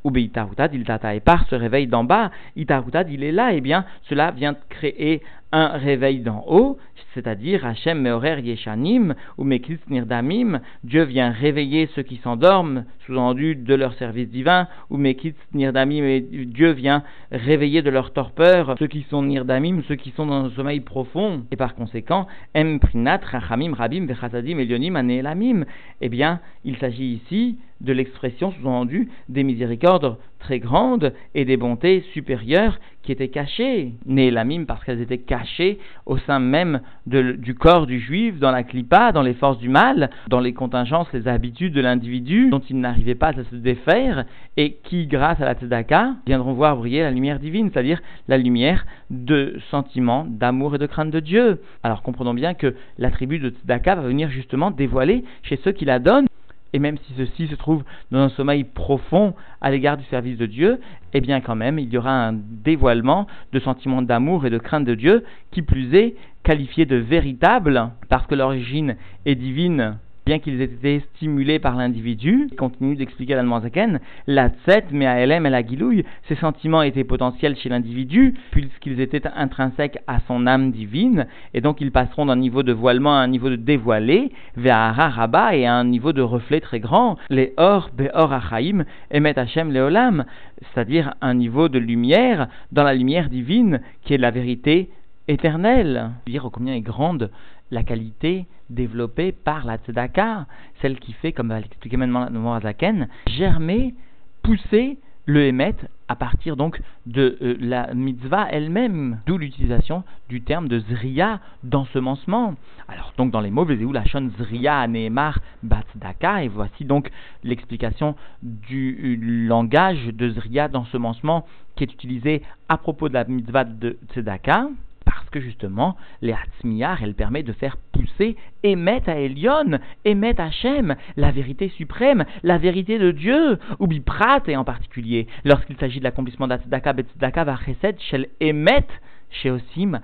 Ou 0.05 0.17
Itarutad, 0.17 0.73
il 0.75 0.85
tata 0.85 1.15
et 1.15 1.21
par 1.21 1.47
ce 1.49 1.55
réveil 1.55 1.87
d'en 1.87 2.05
bas, 2.05 2.31
Itarutad, 2.57 3.11
il 3.11 3.23
est 3.25 3.33
là, 3.33 3.53
et 3.53 3.59
eh 3.59 3.61
bien 3.61 3.85
cela 4.09 4.31
vient 4.31 4.57
créer 4.69 5.23
un 5.53 5.69
réveil 5.69 6.21
d'en 6.21 6.45
haut, 6.47 6.79
c'est-à-dire 7.15 7.65
Hachem 7.65 8.03
Meorer 8.03 8.41
Yeshanim 8.43 9.15
ou 9.39 9.45
Meklis 9.45 9.79
Nirdamim, 9.89 10.61
Dieu 10.85 11.05
vient 11.05 11.31
réveiller 11.31 11.89
ceux 11.95 12.03
qui 12.03 12.17
s'endorment, 12.17 12.85
sous-entendu 13.07 13.57
de 13.57 13.75
leur 13.75 13.95
service 13.95 14.29
divin, 14.29 14.69
ou 14.91 14.97
Meklis 14.97 15.35
Nirdamim, 15.55 16.21
Dieu 16.47 16.73
vient 16.73 17.03
réveiller 17.33 17.83
de 17.83 17.91
leur 17.91 18.13
torpeur 18.13 18.75
ceux 18.79 18.87
qui 18.87 19.07
sont 19.11 19.23
Nirdamim, 19.23 19.83
ceux 19.89 19.97
qui 19.97 20.11
sont 20.11 20.27
dans 20.27 20.45
un 20.45 20.51
sommeil 20.51 20.81
profond, 20.81 21.45
et 21.51 21.57
par 21.57 21.75
conséquent, 21.75 22.27
Em 22.55 22.79
Prinat 22.79 23.21
Rachamim 23.23 23.75
Rabim 23.75 24.07
Vechasadim 24.07 24.59
Elionim 24.59 24.97
Aneelamim, 24.97 25.65
eh 26.01 26.09
bien, 26.09 26.41
il 26.65 26.77
s'agit 26.77 27.21
ici 27.25 27.59
de 27.81 27.93
l'expression 27.93 28.53
sous-entendue 28.53 29.09
des 29.29 29.45
miséricordes 29.45 30.17
très 30.39 30.59
grandes 30.59 31.13
et 31.35 31.45
des 31.45 31.57
bontés 31.57 32.05
supérieures 32.13 32.79
qui 33.03 33.13
étaient 33.13 33.29
cachées, 33.29 33.93
nées 34.05 34.31
la 34.31 34.45
mime 34.45 34.67
parce 34.67 34.85
qu'elles 34.85 35.01
étaient 35.01 35.19
cachées 35.19 35.79
au 36.05 36.19
sein 36.19 36.41
même 36.41 36.81
du 37.07 37.55
corps 37.55 37.87
du 37.87 38.01
juif, 38.01 38.39
dans 38.39 38.51
la 38.51 38.63
clipa, 38.63 39.13
dans 39.13 39.23
les 39.23 39.35
forces 39.35 39.59
du 39.59 39.69
mal, 39.69 40.11
dans 40.29 40.41
les 40.41 40.53
contingences, 40.53 41.09
les 41.15 41.27
habitudes 41.27 41.73
de 41.73 41.81
l'individu 41.81 42.51
dont 42.51 42.61
il 42.69 42.79
n'arrivait 42.81 43.15
pas 43.15 43.29
à 43.29 43.45
se 43.45 43.57
défaire 43.57 44.25
et 44.57 44.77
qui, 44.85 45.07
grâce 45.07 45.41
à 45.41 45.47
la 45.47 45.55
tzedaka, 45.55 46.17
viendront 46.27 46.53
voir 46.53 46.77
briller 46.77 47.01
la 47.01 47.11
lumière 47.11 47.39
divine, 47.39 47.71
c'est-à-dire 47.73 48.01
la 48.29 48.37
lumière 48.37 48.85
de 49.11 49.59
sentiments, 49.71 50.27
d'amour 50.29 50.75
et 50.75 50.79
de 50.79 50.87
crainte 50.87 51.11
de 51.11 51.21
Dieu. 51.21 51.63
Alors 51.83 52.03
comprenons 52.03 52.35
bien 52.35 52.55
que 52.55 52.75
l'attribut 52.99 53.39
de 53.39 53.51
tzedaka 53.51 53.95
va 53.95 54.03
venir 54.03 54.29
justement 54.31 54.71
dévoiler 54.71 55.25
chez 55.43 55.59
ceux 55.65 55.73
qui 55.73 55.87
la 55.87 55.99
donnent 55.99 56.27
et 56.73 56.79
même 56.79 56.99
si 56.99 57.15
ceci 57.17 57.47
se 57.47 57.55
trouve 57.55 57.85
dans 58.11 58.19
un 58.19 58.29
sommeil 58.31 58.65
profond 58.65 59.35
à 59.61 59.71
l'égard 59.71 59.97
du 59.97 60.05
service 60.05 60.37
de 60.37 60.47
Dieu, 60.47 60.81
eh 61.15 61.21
bien 61.21 61.41
quand 61.41 61.57
même, 61.57 61.79
il 61.79 61.89
y 61.93 61.99
aura 61.99 62.29
un 62.29 62.33
dévoilement 62.33 63.27
de 63.53 63.61
sentiments 63.61 64.03
d'amour 64.03 64.47
et 64.47 64.51
de 64.51 64.59
crainte 64.59 64.85
de 64.85 64.95
Dieu, 64.95 65.25
qui 65.51 65.63
plus 65.63 65.95
est 65.95 66.15
qualifié 66.43 66.87
de 66.87 66.97
véritable, 66.97 67.91
parce 68.09 68.27
que 68.27 68.35
l'origine 68.35 68.97
est 69.27 69.35
divine 69.35 69.99
bien 70.29 70.41
qu'ils 70.41 70.61
aient 70.61 70.65
été 70.65 71.03
stimulés 71.15 71.59
par 71.59 71.75
l'individu, 71.75 72.51
continue 72.59 72.97
d'expliquer 72.97 73.35
l'Almanzaken, 73.35 73.99
la 74.27 74.51
tset, 74.51 74.85
mais 74.91 75.07
à 75.07 75.25
LM 75.25 75.47
et 75.47 75.49
la 75.49 75.63
guilouille, 75.63 76.05
ces 76.29 76.35
sentiments 76.35 76.83
étaient 76.83 77.03
potentiels 77.03 77.57
chez 77.57 77.71
l'individu, 77.71 78.35
puisqu'ils 78.51 79.01
étaient 79.01 79.27
intrinsèques 79.35 80.01
à 80.07 80.21
son 80.29 80.47
âme 80.47 80.71
divine, 80.71 81.27
et 81.55 81.63
donc 81.63 81.81
ils 81.81 81.91
passeront 81.91 82.27
d'un 82.27 82.37
niveau 82.37 82.63
de 82.63 82.75
voilement 82.75 83.17
à 83.17 83.23
un 83.23 83.27
niveau 83.27 83.49
de 83.49 83.57
dévoilé, 83.57 84.31
vers 84.55 84.95
Rabat 84.95 85.57
et 85.57 85.65
à 85.65 85.73
un 85.73 85.85
niveau 85.85 86.13
de 86.13 86.21
reflet 86.21 86.61
très 86.61 86.79
grand, 86.79 87.17
les 87.31 87.55
Or, 87.57 87.89
Beor 87.97 88.31
Achaim, 88.31 88.85
Emet 89.11 89.39
Hashem 89.39 89.73
Leolam, 89.73 90.27
c'est-à-dire 90.61 91.15
un 91.23 91.33
niveau 91.33 91.71
de 91.71 91.79
lumière 91.79 92.49
dans 92.71 92.85
la 92.85 92.93
lumière 92.93 93.31
divine 93.31 93.81
qui 94.03 94.13
est 94.13 94.19
la 94.19 94.31
vérité 94.31 94.91
éternelle. 95.27 96.11
Dire 96.27 96.51
combien 96.53 96.75
est 96.75 96.83
grande 96.83 97.31
la 97.71 97.83
qualité 97.83 98.47
développée 98.71 99.33
par 99.33 99.65
la 99.65 99.77
tzedaka, 99.77 100.47
celle 100.81 100.99
qui 100.99 101.13
fait, 101.13 101.33
comme 101.33 101.49
va 101.49 101.61
l'expliquer 101.61 101.97
maintenant 101.97 102.31
Moazaken, 102.31 103.09
germer, 103.27 103.95
pousser 104.43 104.99
le 105.29 105.45
émet 105.45 105.75
à 106.09 106.17
partir 106.17 106.57
donc 106.57 106.81
de 107.05 107.37
euh, 107.43 107.57
la 107.61 107.93
mitzvah 107.93 108.49
elle-même, 108.51 109.21
d'où 109.27 109.37
l'utilisation 109.37 110.03
du 110.31 110.41
terme 110.41 110.69
de 110.69 110.79
zriya, 110.79 111.41
d'ensemencement. 111.63 112.55
Alors 112.89 113.13
donc 113.19 113.31
dans 113.31 113.43
les 113.43 113.51
mots, 113.51 113.67
où 113.67 113.93
la 113.93 114.07
shon 114.07 114.31
zriya 114.39 114.87
neemar 114.89 115.39
batzdaka, 115.63 116.45
et 116.45 116.49
voici 116.49 116.87
donc 116.87 117.11
l'explication 117.45 118.17
du 118.43 118.99
euh, 119.05 119.47
langage 119.47 120.07
de 120.07 120.31
zriya, 120.31 120.69
d'ensemencement 120.69 121.47
qui 121.77 121.85
est 121.85 121.93
utilisé 121.93 122.43
à 122.71 122.79
propos 122.79 123.11
de 123.11 123.15
la 123.15 123.25
mitzvah 123.25 123.65
de 123.65 123.99
tzedaka 124.15 124.69
parce 125.09 125.31
que 125.31 125.41
justement, 125.41 125.97
les 126.21 126.35
Hatzmiyar, 126.35 127.03
elle 127.03 127.15
permet 127.15 127.43
de 127.43 127.55
faire 127.55 127.79
pousser 127.93 128.37
Emet 128.63 129.09
à 129.09 129.19
Elion, 129.19 129.79
Emet 130.05 130.39
Hachem, 130.39 130.97
la 131.17 131.31
vérité 131.31 131.71
suprême, 131.71 132.27
la 132.43 132.59
vérité 132.59 132.99
de 132.99 133.11
Dieu, 133.11 133.59
ou 133.79 133.87
Biprat, 133.87 134.43
et 134.49 134.57
en 134.57 134.65
particulier, 134.65 135.27
lorsqu'il 135.45 135.79
s'agit 135.79 135.99
de 136.01 136.05
l'accomplissement 136.05 136.47
d'Atzedaka, 136.47 136.93
Betzedaka, 136.93 137.45
Vachesed, 137.45 137.99
Shel 138.01 138.29
Emet, 138.41 138.87
Sheosim, 139.31 139.99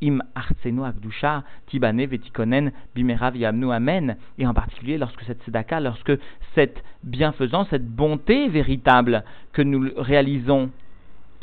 im 0.00 0.20
arsenu 0.34 0.84
akdusha 0.84 1.42
tibane 1.66 2.06
vetikonen 2.06 2.70
bimerav 2.94 3.36
yamnu 3.36 3.72
amen. 3.72 4.16
Et 4.38 4.46
en 4.46 4.54
particulier 4.54 4.96
lorsque 4.96 5.22
cette 5.24 5.42
tzedaka, 5.42 5.80
lorsque 5.80 6.12
cette 6.54 6.82
bienfaisance, 7.02 7.66
cette 7.70 7.86
bonté 7.86 8.48
véritable 8.48 9.24
que 9.52 9.62
nous 9.62 9.90
réalisons 9.96 10.70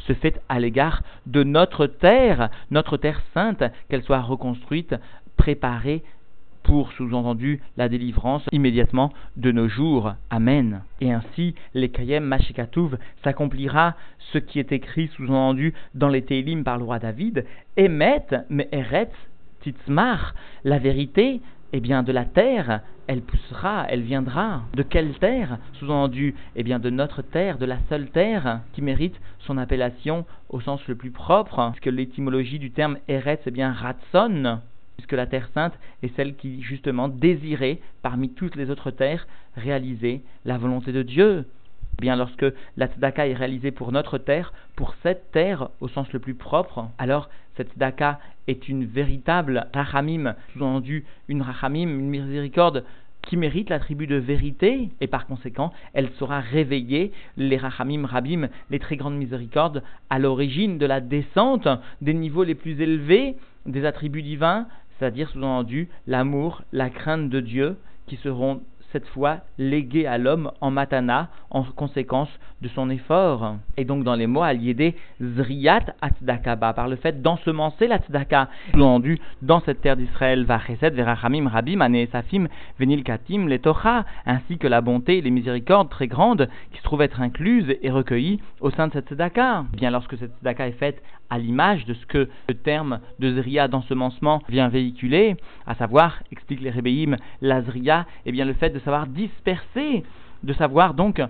se 0.07 0.13
fait 0.13 0.41
à 0.49 0.59
l'égard 0.59 1.01
de 1.25 1.43
notre 1.43 1.87
terre, 1.87 2.49
notre 2.71 2.97
terre 2.97 3.21
sainte, 3.33 3.63
qu'elle 3.89 4.03
soit 4.03 4.21
reconstruite, 4.21 4.95
préparée 5.37 6.03
pour, 6.65 6.91
sous-entendu, 6.93 7.61
la 7.77 7.89
délivrance 7.89 8.43
immédiatement 8.51 9.13
de 9.37 9.51
nos 9.51 9.67
jours. 9.67 10.13
Amen. 10.31 10.81
Et 10.99 11.13
ainsi, 11.13 11.53
les 11.75 11.89
Kayem 11.89 12.23
Mashikatouv 12.23 12.97
s'accomplira 13.23 13.95
ce 14.33 14.39
qui 14.39 14.59
est 14.59 14.71
écrit, 14.71 15.07
sous-entendu, 15.15 15.73
dans 15.93 16.09
les 16.09 16.23
Télim 16.23 16.63
par 16.63 16.77
le 16.77 16.83
roi 16.83 16.97
David, 16.97 17.45
Emet, 17.77 18.25
Me'eretz, 18.49 19.13
Titzmar, 19.61 20.33
la 20.63 20.79
vérité, 20.79 21.41
eh 21.77 21.81
bien, 21.81 22.03
de 22.03 22.13
la 22.13 22.23
terre, 22.23 22.79
elle 23.05 23.21
poussera, 23.21 23.85
elle 23.89 24.01
viendra. 24.01 24.61
De 24.75 24.81
quelle 24.81 25.13
terre? 25.19 25.57
Sous-entendu, 25.73 26.33
eh 26.55 26.63
bien, 26.63 26.79
de 26.79 26.89
notre 26.89 27.21
terre, 27.21 27.57
de 27.57 27.65
la 27.65 27.79
seule 27.89 28.07
terre 28.11 28.61
qui 28.71 28.81
mérite 28.81 29.19
son 29.39 29.57
appellation 29.57 30.25
au 30.47 30.61
sens 30.61 30.79
le 30.87 30.95
plus 30.95 31.11
propre, 31.11 31.71
puisque 31.73 31.93
l'étymologie 31.93 32.59
du 32.59 32.71
terme 32.71 32.97
Eretz, 33.09 33.41
c'est 33.43 33.51
bien 33.51 33.73
Ratson, 33.73 34.59
puisque 34.95 35.11
la 35.11 35.27
terre 35.27 35.49
sainte 35.53 35.77
est 36.01 36.15
celle 36.15 36.37
qui, 36.37 36.61
justement, 36.61 37.09
désirait, 37.09 37.79
parmi 38.01 38.29
toutes 38.29 38.55
les 38.55 38.69
autres 38.69 38.91
terres, 38.91 39.27
réaliser 39.57 40.21
la 40.45 40.57
volonté 40.57 40.93
de 40.93 41.03
Dieu. 41.03 41.43
Eh 41.97 42.01
bien, 42.01 42.15
lorsque 42.15 42.45
la 42.75 42.87
tzedaka 42.87 43.27
est 43.27 43.33
réalisée 43.33 43.71
pour 43.71 43.91
notre 43.91 44.17
terre, 44.17 44.53
pour 44.75 44.95
cette 45.01 45.31
terre 45.31 45.69
au 45.79 45.87
sens 45.87 46.11
le 46.11 46.19
plus 46.19 46.35
propre, 46.35 46.89
alors 46.97 47.29
cette 47.55 47.71
tzedaka 47.71 48.19
est 48.47 48.67
une 48.67 48.85
véritable 48.85 49.67
rachamim, 49.73 50.35
sous-entendu 50.53 51.05
une 51.29 51.41
rachamim, 51.41 51.87
une 51.87 52.09
miséricorde 52.09 52.83
qui 53.21 53.37
mérite 53.37 53.69
l'attribut 53.69 54.07
de 54.07 54.17
vérité, 54.17 54.89
et 55.01 55.07
par 55.07 55.25
conséquent, 55.25 55.71
elle 55.93 56.11
saura 56.19 56.41
réveiller 56.41 57.11
les 57.37 57.57
rachamim 57.57 58.05
rabim, 58.05 58.49
les 58.69 58.79
très 58.79 58.97
grandes 58.97 59.17
miséricordes, 59.17 59.81
à 60.09 60.19
l'origine 60.19 60.77
de 60.77 60.85
la 60.85 61.01
descente 61.01 61.67
des 62.01 62.13
niveaux 62.13 62.43
les 62.43 62.55
plus 62.55 62.79
élevés 62.81 63.35
des 63.65 63.85
attributs 63.85 64.21
divins, 64.21 64.67
c'est-à-dire 64.99 65.29
sous-entendu 65.29 65.89
l'amour, 66.07 66.61
la 66.71 66.89
crainte 66.89 67.29
de 67.29 67.39
Dieu, 67.39 67.77
qui 68.05 68.17
seront 68.17 68.61
cette 68.95 69.07
fois 69.07 69.39
légué 69.57 70.07
à 70.07 70.17
l'homme 70.17 70.51
en 70.61 70.71
matana, 70.71 71.27
en 71.49 71.63
conséquence 71.63 72.29
de 72.61 72.69
son 72.69 72.89
effort. 72.89 73.57
Et 73.75 73.83
donc 73.83 74.05
dans 74.05 74.15
les 74.15 74.25
mots 74.25 74.41
aliédés, 74.41 74.95
zriyat 75.21 75.83
atzdakaba, 76.01 76.71
par 76.71 76.87
le 76.87 76.95
fait 76.95 77.21
d'ensemencer 77.21 77.87
la 77.87 77.97
tzedaka, 77.97 78.47
sous-entendu 78.71 79.19
dans 79.41 79.59
cette 79.59 79.81
terre 79.81 79.97
d'Israël, 79.97 80.45
vachesed 80.45 80.93
verachamim 80.93 81.49
rabim 81.49 81.81
aneesafim 81.81 82.47
venil 82.79 83.03
katim 83.03 83.49
letocha, 83.49 84.05
ainsi 84.25 84.57
que 84.57 84.67
la 84.67 84.79
bonté 84.79 85.17
et 85.17 85.21
les 85.21 85.29
miséricordes 85.29 85.89
très 85.89 86.07
grandes 86.07 86.47
qui 86.71 86.77
se 86.77 86.83
trouvent 86.83 87.01
être 87.01 87.19
incluses 87.19 87.75
et 87.81 87.91
recueillies 87.91 88.39
au 88.61 88.69
sein 88.71 88.87
de 88.87 88.93
cette 88.93 89.09
tzedaka. 89.09 89.65
Bien 89.73 89.91
lorsque 89.91 90.17
cette 90.17 90.31
tzedaka 90.37 90.69
est 90.69 90.79
faite 90.79 91.01
à 91.29 91.37
l'image 91.37 91.85
de 91.85 91.93
ce 91.93 92.05
que 92.05 92.29
le 92.47 92.55
terme 92.55 92.99
de 93.19 93.33
Zria 93.41 93.67
d'ensemencement 93.67 94.41
vient 94.47 94.69
véhiculer, 94.69 95.35
à 95.65 95.75
savoir, 95.75 96.21
explique 96.31 96.61
les 96.61 96.69
Rébéim, 96.69 97.17
la 97.41 97.61
Zria, 97.63 98.05
eh 98.25 98.31
bien 98.31 98.45
le 98.45 98.53
fait 98.53 98.69
de 98.69 98.79
savoir 98.85 99.07
disperser, 99.07 100.03
de 100.43 100.53
savoir 100.53 100.93
donc 100.93 101.21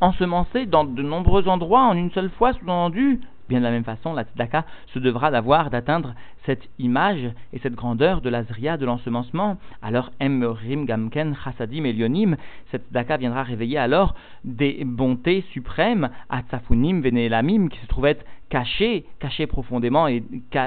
ensemencer 0.00 0.64
dans 0.64 0.84
de 0.84 1.02
nombreux 1.02 1.46
endroits 1.48 1.82
en 1.82 1.94
une 1.94 2.10
seule 2.10 2.30
fois, 2.30 2.54
sous-entendu, 2.54 3.20
Bien 3.50 3.58
de 3.58 3.64
la 3.64 3.72
même 3.72 3.82
façon, 3.82 4.12
la 4.12 4.22
tzedaka 4.22 4.64
se 4.94 5.00
devra 5.00 5.32
d'avoir, 5.32 5.70
d'atteindre 5.70 6.14
cette 6.46 6.68
image 6.78 7.32
et 7.52 7.58
cette 7.58 7.74
grandeur 7.74 8.20
de 8.20 8.30
la 8.30 8.44
zria, 8.44 8.76
de 8.76 8.86
l'ensemencement. 8.86 9.56
Alors, 9.82 10.12
emrim 10.20 10.84
gamken 10.84 11.34
chassadim 11.34 11.84
elionim, 11.84 12.36
cette 12.70 12.84
tzedaka 12.86 13.16
viendra 13.16 13.42
réveiller 13.42 13.78
alors 13.78 14.14
des 14.44 14.84
bontés 14.84 15.40
suprêmes, 15.50 16.10
atzafunim 16.28 17.00
venelamim, 17.00 17.70
qui 17.70 17.80
se 17.80 17.88
trouvaient 17.88 18.18
cachées, 18.50 19.04
cachées 19.18 19.48
profondément 19.48 20.06
et 20.06 20.22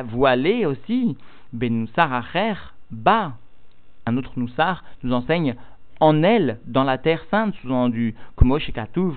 voilées 0.08 0.66
aussi. 0.66 1.16
Benusar 1.54 2.12
acher, 2.12 2.56
ba. 2.92 3.32
Un 4.06 4.18
autre 4.18 4.34
Noussar 4.36 4.84
nous 5.04 5.14
enseigne 5.14 5.56
en 6.04 6.22
elle, 6.22 6.60
dans 6.68 6.84
la 6.84 6.98
terre 6.98 7.24
sainte, 7.32 7.56
sous-entendu, 7.62 8.14
comme 8.36 8.52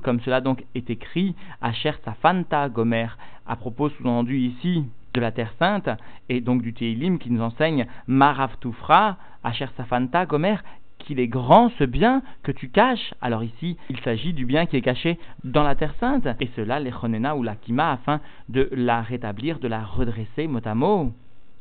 comme 0.04 0.20
cela 0.20 0.40
donc 0.40 0.64
est 0.76 0.88
écrit, 0.88 1.34
Asher 1.60 1.94
Safanta 2.04 2.68
Gomer, 2.68 3.08
à 3.44 3.56
propos 3.56 3.88
sous-entendu 3.88 4.38
ici 4.38 4.84
de 5.12 5.20
la 5.20 5.32
terre 5.32 5.52
sainte, 5.58 5.88
et 6.28 6.40
donc 6.40 6.62
du 6.62 6.72
Teilim 6.72 7.18
qui 7.18 7.32
nous 7.32 7.42
enseigne 7.42 7.86
Marav 8.06 8.56
Tufra, 8.60 9.16
Asher 9.42 9.66
Safanta 9.76 10.26
Gomer, 10.26 10.58
qu'il 11.00 11.18
est 11.18 11.26
grand 11.26 11.70
ce 11.70 11.82
bien 11.82 12.22
que 12.44 12.52
tu 12.52 12.68
caches. 12.68 13.14
Alors 13.20 13.42
ici, 13.42 13.76
il 13.90 13.98
s'agit 14.02 14.32
du 14.32 14.46
bien 14.46 14.66
qui 14.66 14.76
est 14.76 14.80
caché 14.80 15.18
dans 15.42 15.64
la 15.64 15.74
terre 15.74 15.94
sainte, 15.98 16.28
et 16.38 16.50
cela, 16.54 16.78
les 16.78 16.92
Chonena 16.92 17.34
ou 17.34 17.42
la 17.42 17.56
Kima, 17.56 17.90
afin 17.90 18.20
de 18.48 18.68
la 18.70 19.02
rétablir, 19.02 19.58
de 19.58 19.66
la 19.66 19.82
redresser 19.82 20.46
mot 20.46 20.60
à 20.64 20.76
mot, 20.76 21.12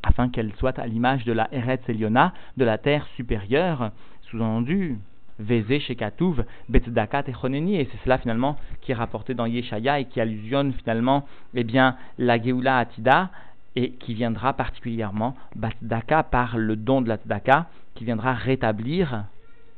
afin 0.03 0.29
qu'elle 0.29 0.53
soit 0.57 0.77
à 0.77 0.85
l'image 0.85 1.25
de 1.25 1.33
la 1.33 1.51
Eretz 1.51 1.89
Eliona, 1.89 2.31
de 2.57 2.63
la 2.63 2.77
terre 2.77 3.07
supérieure, 3.15 3.89
sous-entendu. 4.29 4.99
Vézé 5.39 5.79
chez 5.79 5.95
Katouv, 5.95 6.45
Betdakat 6.69 7.23
et 7.27 7.33
c'est 7.91 8.03
cela 8.03 8.17
finalement 8.17 8.57
qui 8.81 8.91
est 8.91 8.95
rapporté 8.95 9.33
dans 9.33 9.45
Yeshaya 9.45 9.99
et 9.99 10.05
qui 10.05 10.21
allusionne 10.21 10.73
finalement 10.73 11.25
eh 11.53 11.63
bien, 11.63 11.97
la 12.17 12.41
Geoula 12.41 12.77
Atida, 12.77 13.29
et 13.75 13.91
qui 13.91 14.13
viendra 14.13 14.53
particulièrement 14.53 15.35
Batdaka 15.55 16.23
par 16.23 16.57
le 16.57 16.75
don 16.75 17.01
de 17.01 17.09
la 17.09 17.17
Tzedaka, 17.17 17.67
qui 17.93 18.05
viendra 18.05 18.33
rétablir 18.33 19.25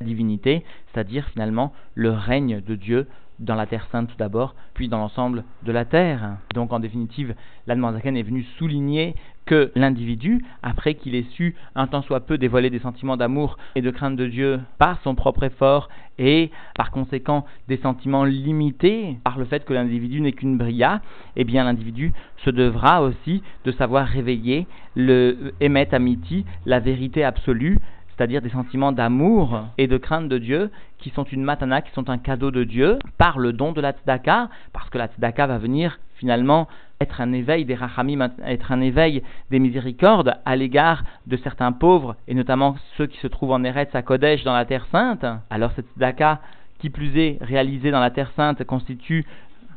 divinité, 0.01 0.63
c'est-à-dire 0.93 1.27
finalement 1.29 1.73
le 1.95 2.11
règne 2.11 2.61
de 2.61 2.75
Dieu 2.75 3.07
dans 3.39 3.55
la 3.55 3.67
Terre 3.67 3.87
Sainte 3.91 4.09
tout 4.09 4.17
d'abord, 4.17 4.55
puis 4.73 4.87
dans 4.87 4.97
l'ensemble 4.97 5.43
de 5.63 5.71
la 5.71 5.85
Terre. 5.85 6.37
Donc 6.55 6.73
en 6.73 6.79
définitive, 6.79 7.35
l'Admanzaken 7.67 8.17
est 8.17 8.23
venu 8.23 8.43
souligner 8.57 9.15
que 9.45 9.71
l'individu, 9.75 10.43
après 10.61 10.95
qu'il 10.95 11.15
ait 11.15 11.25
su 11.31 11.55
un 11.75 11.87
tant 11.87 12.01
soit 12.01 12.19
peu 12.19 12.37
dévoiler 12.37 12.69
des 12.69 12.79
sentiments 12.79 13.15
d'amour 13.15 13.57
et 13.75 13.81
de 13.81 13.91
crainte 13.91 14.17
de 14.17 14.27
Dieu 14.27 14.59
par 14.77 14.99
son 15.03 15.15
propre 15.15 15.43
effort 15.43 15.87
et 16.19 16.51
par 16.75 16.91
conséquent 16.91 17.45
des 17.67 17.77
sentiments 17.77 18.25
limités 18.25 19.17
par 19.23 19.37
le 19.37 19.45
fait 19.45 19.63
que 19.63 19.73
l'individu 19.73 20.19
n'est 20.19 20.33
qu'une 20.33 20.57
bria, 20.57 21.01
eh 21.37 21.45
bien 21.45 21.63
l'individu 21.63 22.11
se 22.43 22.49
devra 22.49 23.01
aussi 23.01 23.41
de 23.63 23.71
savoir 23.71 24.07
réveiller 24.07 24.67
le 24.95 25.53
émet 25.61 25.93
amiti, 25.93 26.43
la 26.65 26.79
vérité 26.79 27.23
absolue, 27.23 27.79
c'est-à-dire 28.17 28.41
des 28.41 28.49
sentiments 28.49 28.91
d'amour 28.91 29.65
et 29.77 29.87
de 29.87 29.97
crainte 29.97 30.27
de 30.27 30.39
Dieu, 30.39 30.71
qui 30.97 31.11
sont 31.11 31.23
une 31.23 31.43
matana, 31.43 31.81
qui 31.81 31.91
sont 31.91 32.09
un 32.09 32.17
cadeau 32.17 32.49
de 32.49 32.63
Dieu, 32.63 32.97
par 33.17 33.37
le 33.37 33.53
don 33.53 33.73
de 33.73 33.81
la 33.81 33.91
tzedaka, 33.91 34.49
parce 34.73 34.89
que 34.89 34.97
la 34.97 35.07
tzedaka 35.07 35.45
va 35.45 35.59
venir 35.59 35.99
finalement 36.15 36.67
être 36.99 37.21
un 37.21 37.31
éveil 37.31 37.65
des 37.65 37.75
rachamim, 37.75 38.27
être 38.43 38.71
un 38.71 38.81
éveil 38.81 39.21
des 39.51 39.59
miséricordes 39.59 40.33
à 40.45 40.55
l'égard 40.55 41.03
de 41.27 41.37
certains 41.37 41.71
pauvres, 41.71 42.15
et 42.27 42.33
notamment 42.33 42.75
ceux 42.97 43.05
qui 43.05 43.19
se 43.19 43.27
trouvent 43.27 43.51
en 43.51 43.63
Eretz 43.63 43.93
à 43.93 44.01
Kodesh 44.01 44.43
dans 44.43 44.55
la 44.55 44.65
Terre 44.65 44.87
Sainte. 44.91 45.25
Alors 45.51 45.71
cette 45.75 45.87
tzedaka, 45.93 46.39
qui 46.79 46.89
plus 46.89 47.15
est 47.17 47.37
réalisée 47.41 47.91
dans 47.91 47.99
la 47.99 48.09
Terre 48.09 48.31
Sainte, 48.35 48.63
constitue 48.63 49.25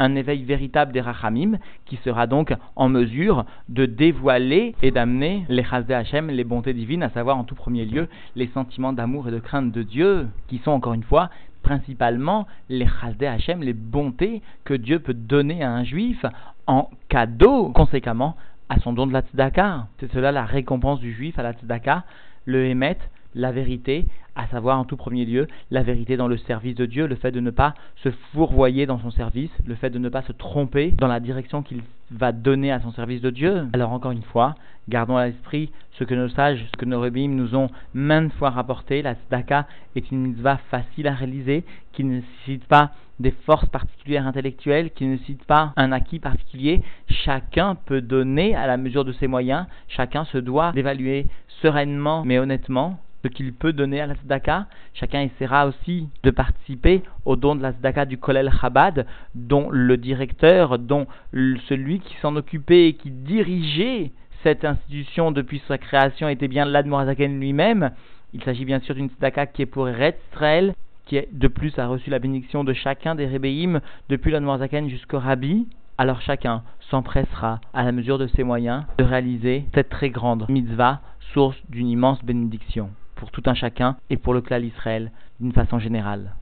un 0.01 0.17
éveil 0.17 0.43
véritable 0.43 0.93
des 0.93 1.01
Rachamim, 1.01 1.59
qui 1.85 1.97
sera 1.97 2.27
donc 2.27 2.53
en 2.75 2.89
mesure 2.89 3.45
de 3.69 3.87
dévoiler 3.87 4.75
et 4.83 4.91
d'amener 4.91 5.45
les 5.49 5.63
Chazde 5.63 5.93
Hashem, 5.93 6.31
les 6.31 6.43
bontés 6.43 6.73
divines, 6.73 7.03
à 7.03 7.11
savoir 7.11 7.37
en 7.37 7.45
tout 7.45 7.55
premier 7.55 7.85
lieu 7.85 8.09
les 8.35 8.49
sentiments 8.49 8.95
d'amour 8.95 9.29
et 9.29 9.31
de 9.31 9.39
crainte 9.39 9.71
de 9.71 9.83
Dieu, 9.83 10.27
qui 10.49 10.59
sont 10.59 10.73
encore 10.73 10.95
une 10.95 11.05
fois 11.05 11.31
principalement 11.63 12.47
les 12.71 12.87
Chazde 12.87 13.23
Hashem, 13.23 13.63
les 13.63 13.75
bontés 13.75 14.41
que 14.65 14.75
Dieu 14.75 14.99
peut 14.99 15.15
donner 15.15 15.63
à 15.63 15.71
un 15.71 15.85
juif 15.85 16.25
en 16.67 16.89
cadeau, 17.11 17.69
conséquemment, 17.69 18.37
à 18.71 18.79
son 18.79 18.95
don 18.95 19.07
de 19.07 19.13
la 19.13 19.21
tzedaka. 19.21 19.89
C'est 19.99 20.11
cela 20.13 20.33
la 20.33 20.45
récompense 20.45 21.01
du 21.01 21.13
juif 21.13 21.39
à 21.39 21.43
la 21.43 21.53
tzedaka, 21.53 22.05
le 22.47 22.65
émet, 22.65 22.97
la 23.35 23.53
vérité, 23.53 24.07
à 24.35 24.47
savoir 24.49 24.79
en 24.79 24.85
tout 24.85 24.97
premier 24.97 25.25
lieu 25.25 25.47
la 25.71 25.83
vérité 25.83 26.17
dans 26.17 26.29
le 26.29 26.37
service 26.37 26.75
de 26.75 26.87
Dieu, 26.87 27.07
le 27.07 27.17
fait 27.17 27.33
de 27.33 27.41
ne 27.41 27.51
pas 27.51 27.75
se 28.03 28.11
fourvoyer 28.33 28.87
dans 28.87 28.99
son 28.99 29.11
service, 29.11 29.51
le 29.67 29.75
fait 29.75 29.91
de 29.91 29.99
ne 29.99 30.09
pas 30.09 30.23
se 30.23 30.33
tromper 30.33 30.93
dans 30.93 31.07
la 31.07 31.21
direction 31.21 31.63
qu'il 31.63 31.83
va 32.11 32.33
donner 32.33 32.73
à 32.73 32.81
son 32.81 32.93
service 32.93 33.21
de 33.21 33.31
Dieu. 33.31 33.69
Alors 33.73 33.93
encore 33.93 34.13
une 34.13 34.23
fois, 34.23 34.55
gardons 34.89 35.17
à 35.17 35.27
l'esprit 35.27 35.71
ce 35.93 36.05
que 36.05 36.15
nos 36.15 36.29
sages, 36.29 36.65
ce 36.73 36.77
que 36.77 36.85
nos 36.85 37.01
rebim 37.01 37.29
nous 37.29 37.55
ont 37.55 37.71
maintes 37.95 38.33
fois 38.35 38.51
rapporté. 38.51 39.03
La 39.03 39.15
tzedaka 39.15 39.67
est 39.95 40.11
une 40.11 40.29
mitzvah 40.29 40.59
facile 40.71 41.07
à 41.07 41.15
réaliser, 41.15 41.65
qui 41.93 42.05
ne 42.05 42.17
nécessite 42.17 42.65
pas 42.67 42.91
des 43.21 43.33
forces 43.33 43.69
particulières 43.69 44.27
intellectuelles, 44.27 44.91
qui 44.91 45.05
ne 45.05 45.13
nécessite 45.13 45.45
pas 45.45 45.73
un 45.77 45.93
acquis 45.93 46.19
particulier. 46.19 46.81
Chacun 47.09 47.75
peut 47.75 48.01
donner 48.01 48.57
à 48.57 48.67
la 48.67 48.79
mesure 48.79 49.05
de 49.05 49.13
ses 49.13 49.27
moyens, 49.27 49.67
chacun 49.89 50.25
se 50.25 50.39
doit 50.39 50.73
d'évaluer 50.73 51.27
sereinement 51.61 52.25
mais 52.25 52.39
honnêtement 52.39 52.99
ce 53.23 53.29
qu'il 53.29 53.53
peut 53.53 53.73
donner 53.73 54.01
à 54.01 54.07
la 54.07 54.15
tzedaka. 54.15 54.67
Chacun 54.95 55.23
essaiera 55.23 55.67
aussi 55.67 56.09
de 56.23 56.31
participer 56.31 57.03
au 57.25 57.37
don 57.37 57.57
de 57.57 57.63
la 57.63 57.73
tzedaka 57.73 58.07
du 58.07 58.19
Kolel 58.19 58.51
Chabad, 58.61 59.07
dont 59.35 59.69
le 59.71 59.97
directeur, 59.97 60.79
dont 60.79 61.07
celui 61.33 62.01
qui 62.01 62.17
s'en 62.17 62.37
occupait 62.37 62.89
et 62.89 62.95
qui 62.95 63.11
dirigeait 63.11 64.13
cette 64.43 64.65
institution 64.65 65.33
depuis 65.33 65.63
sa 65.69 65.79
création 65.79 66.29
était 66.29 66.49
bien 66.49 66.65
l'Admorazaken 66.65 67.39
lui-même. 67.39 67.91
Il 68.33 68.43
s'agit 68.43 68.65
bien 68.65 68.81
sûr 68.81 68.95
d'une 68.95 69.09
tzedaka 69.09 69.47
qui 69.47 69.63
est 69.63 69.67
pour 69.67 69.89
Eretz 69.89 70.17
Israël, 70.33 70.75
qui 71.07 71.21
de 71.31 71.49
plus 71.49 71.79
a 71.79 71.89
reçu 71.89 72.11
la 72.11 72.19
bénédiction 72.19 72.65
de 72.65 72.73
chacun 72.73 73.15
des 73.15 73.27
Rébéim 73.27 73.81
depuis 74.09 74.31
l'Admorazaken 74.31 74.89
jusqu'au 74.89 75.19
Rabbi. 75.19 75.67
Alors 75.99 76.23
chacun 76.23 76.63
s'empressera, 76.89 77.61
à 77.75 77.85
la 77.85 77.93
mesure 77.93 78.17
de 78.17 78.29
ses 78.29 78.43
moyens, 78.43 78.85
de 78.99 79.05
réaliser 79.05 79.65
cette 79.75 79.91
très 79.91 80.09
grande 80.09 80.47
mitzvah, 80.49 81.01
source 81.35 81.59
d'une 81.69 81.89
immense 81.89 82.25
bénédiction 82.25 82.91
pour 83.21 83.31
tout 83.31 83.43
un 83.47 83.55
chacun 83.55 83.97
et 84.09 84.17
pour 84.17 84.33
le 84.35 84.41
clan 84.41 84.59
d'Israël 84.59 85.13
d'une 85.39 85.53
façon 85.53 85.79
générale. 85.79 86.33